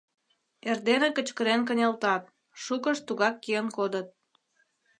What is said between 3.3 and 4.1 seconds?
киен кодыт.